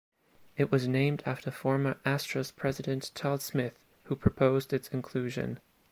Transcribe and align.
It 0.57 0.71
was 0.71 0.87
named 0.87 1.21
after 1.27 1.51
former 1.51 1.93
Astros 2.07 2.55
President 2.55 3.11
Tal 3.13 3.37
Smith 3.37 3.77
who 4.05 4.15
proposed 4.15 4.73
its 4.73 4.87
inclusion. 4.87 5.59